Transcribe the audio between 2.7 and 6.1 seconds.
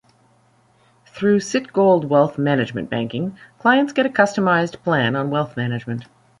Banking, clients get a customized plan on wealth management.